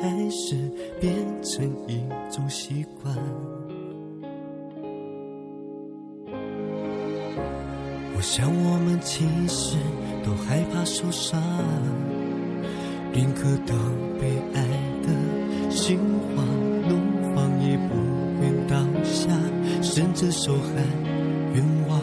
[0.00, 0.56] 开始
[1.00, 2.00] 变成一
[2.30, 3.16] 种习惯。
[8.16, 9.76] 我想我们其实
[10.24, 11.40] 都害怕受伤，
[13.12, 13.76] 宁可当
[14.18, 14.62] 被爱
[15.02, 15.98] 的心
[16.34, 16.46] 慌
[16.88, 16.98] 怒
[17.34, 17.94] 放，也不
[18.40, 19.28] 愿倒下，
[19.82, 20.82] 甚至受害
[21.54, 22.00] 愿望。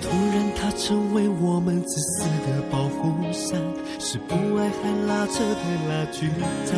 [0.00, 3.58] 突然，它成为我们自私的保护伞，
[3.98, 4.34] 是不
[4.80, 6.30] 还拉扯的拉锯
[6.64, 6.70] 战。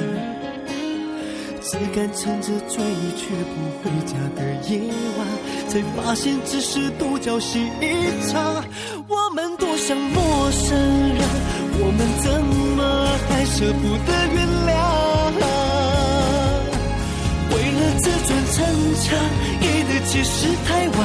[1.67, 4.79] 只敢趁着醉意却不回家的夜
[5.17, 5.27] 晚，
[5.67, 7.83] 才发现只是独角戏一
[8.29, 8.63] 场。
[9.09, 11.19] 我们多像陌生人，
[11.81, 12.45] 我们怎
[12.77, 12.79] 么
[13.27, 14.71] 还舍不得原谅？
[17.51, 18.55] 为了自尊逞
[19.01, 19.19] 强，
[19.59, 20.99] 给的解释太晚，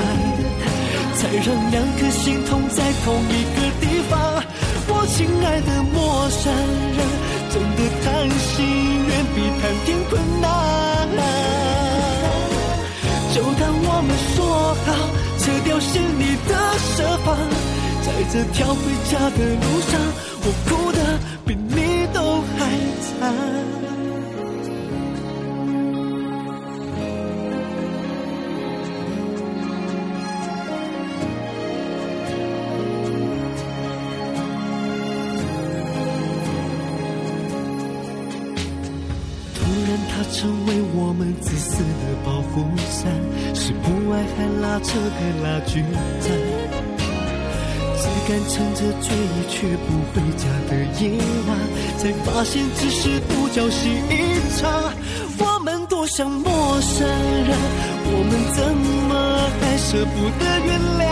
[1.16, 4.38] 才让两颗心痛在同一个地方。
[5.08, 7.00] 亲爱的陌生人，
[7.50, 8.66] 真的谈心
[9.08, 10.47] 远比谈天困难。
[13.33, 14.38] 就当我们说
[14.86, 14.88] 好，
[15.39, 17.28] 扯掉心里的设防，
[18.06, 19.91] 在这条回家的路上，
[20.41, 20.97] 我哭的
[21.45, 22.59] 比你都还
[23.19, 23.78] 惨。
[40.39, 43.11] 成为我们自私的保护伞，
[43.53, 45.83] 是不爱还拉扯的拉锯
[46.21, 46.31] 战。
[47.99, 50.72] 只敢趁着醉意却不回家的
[51.03, 51.11] 夜
[51.45, 51.51] 晚，
[51.97, 54.63] 才发现只是独角戏一场。
[55.39, 57.51] 我们多像陌生人，
[58.05, 58.63] 我们怎
[59.09, 59.11] 么
[59.59, 61.03] 还舍不得原谅？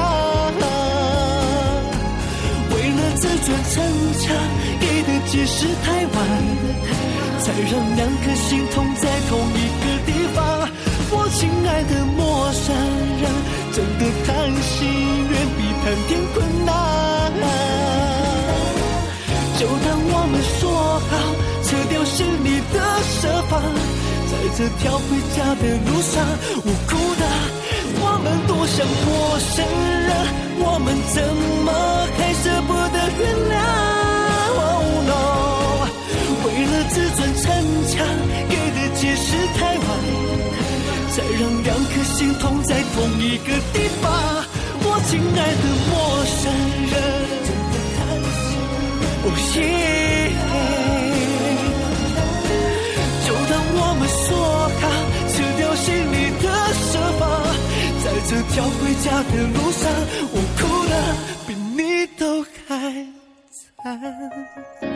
[2.72, 3.76] 为了自尊逞
[4.22, 4.26] 强，
[4.80, 7.27] 给的解释太晚。
[7.40, 10.38] 才让两颗心痛在同一个地方。
[11.10, 12.76] 我亲爱的陌生
[13.22, 13.26] 人，
[13.74, 14.28] 真的谈
[14.62, 14.76] 心
[15.32, 16.72] 远比谈天困难。
[19.58, 20.62] 就当我们说
[21.10, 21.12] 好，
[21.64, 23.62] 撤掉心里的设防，
[24.30, 26.14] 在这条回家的路上，
[26.64, 27.24] 我哭的，
[28.00, 29.08] 我们多像陌
[29.40, 29.66] 生
[30.06, 30.10] 人，
[30.60, 31.16] 我们怎
[31.66, 31.70] 么
[32.18, 33.87] 还舍不得原谅？
[39.56, 39.88] 太晚，
[41.16, 44.06] 再让两颗心痛在同一个地方。
[44.80, 45.92] 我亲爱的陌
[46.26, 46.42] 生
[46.92, 46.94] 人，
[49.24, 49.26] 哦
[49.56, 49.60] 耶！
[53.26, 54.28] 就当我们说
[54.80, 54.84] 好，
[55.34, 56.46] 撤掉心里的
[56.88, 57.22] 设防，
[58.04, 59.84] 在这条回家的路上，
[60.32, 60.92] 我哭的
[61.48, 61.80] 比你
[62.18, 62.22] 都
[62.68, 62.70] 还
[63.84, 64.96] 惨。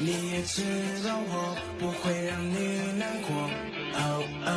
[0.00, 0.62] 你也知
[1.04, 2.54] 道我不会让你
[2.98, 3.50] 难过，
[3.94, 4.48] 哦哦。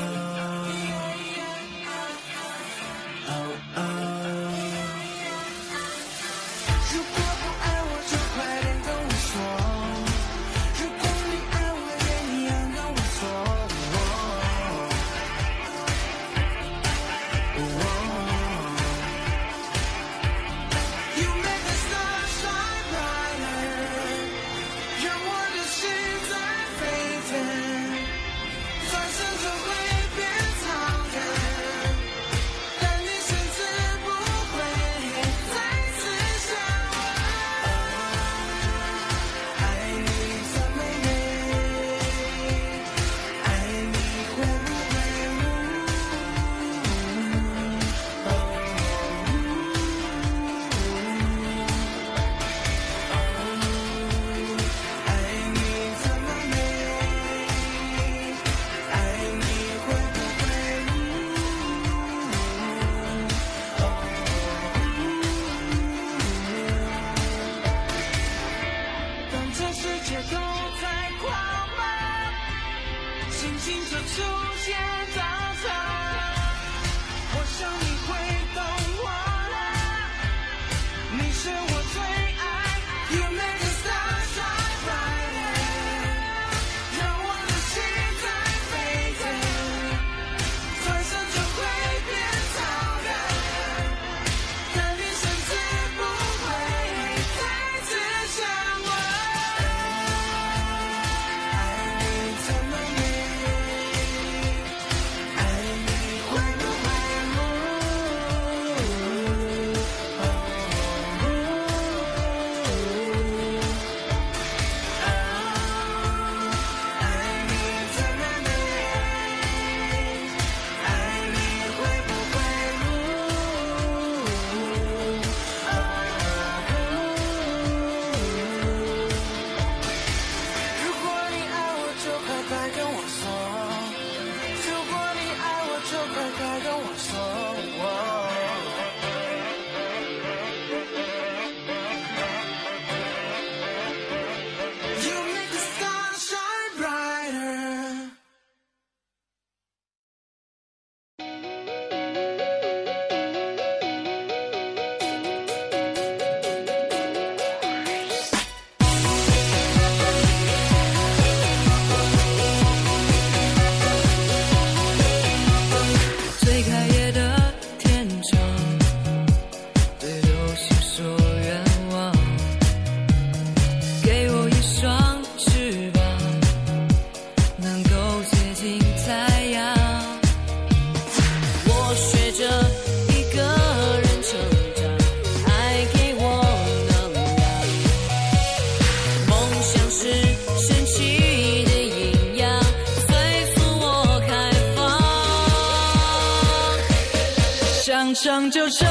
[197.84, 198.88] 想唱就唱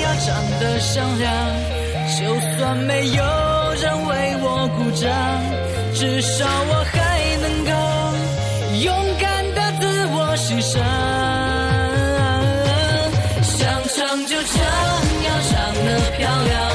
[0.00, 1.30] 要唱得响亮
[2.18, 3.22] 就算没有
[3.74, 5.04] 人为我鼓掌
[5.92, 7.70] 至少我还能够
[8.86, 10.82] 勇敢的自我欣赏
[13.42, 13.60] 想
[13.94, 14.64] 唱就唱
[15.26, 16.71] 要唱得漂亮。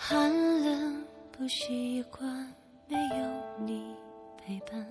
[0.00, 0.30] 寒
[0.62, 2.24] 冷不习惯
[2.86, 3.96] 没有你
[4.38, 4.86] 陪伴，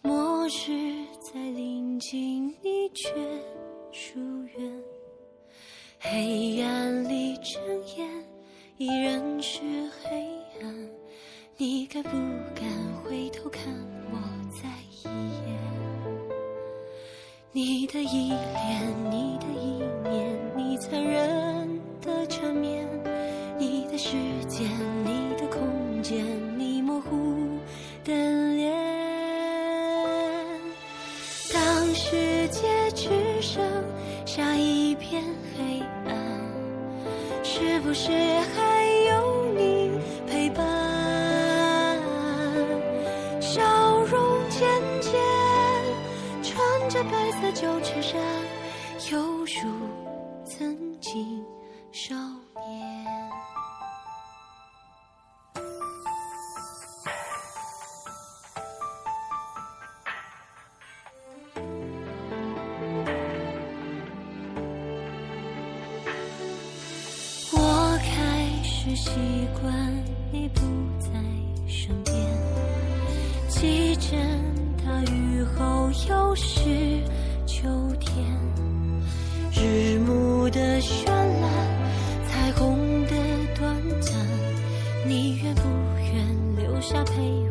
[0.00, 3.12] 末日在临近你却
[3.92, 4.18] 疏
[4.56, 4.82] 远，
[6.00, 7.62] 黑暗里睁
[7.94, 8.08] 眼
[8.78, 9.60] 依然是
[10.02, 10.26] 黑
[10.62, 10.88] 暗，
[11.58, 12.10] 你敢不
[12.54, 12.64] 敢
[13.04, 13.62] 回头看
[14.10, 14.18] 我
[14.50, 15.04] 再一
[15.46, 15.60] 眼？
[17.52, 19.71] 你的依恋，你的依
[47.22, 48.20] 白色旧衬衫，
[49.12, 49.70] 犹如
[50.44, 51.40] 曾经
[51.92, 53.30] 少年。
[67.52, 69.12] 我开始习
[69.60, 70.60] 惯你不
[70.98, 71.08] 在
[71.68, 72.16] 身边，
[73.48, 74.16] 记着
[74.84, 76.91] 大雨后又是
[86.92, 87.41] 下陪